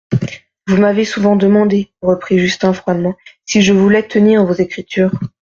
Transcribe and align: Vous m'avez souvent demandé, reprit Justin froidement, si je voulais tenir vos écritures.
Vous 0.65 0.77
m'avez 0.77 1.05
souvent 1.05 1.35
demandé, 1.35 1.91
reprit 2.01 2.39
Justin 2.39 2.73
froidement, 2.73 3.13
si 3.45 3.61
je 3.61 3.71
voulais 3.71 4.01
tenir 4.07 4.43
vos 4.43 4.53
écritures. 4.53 5.11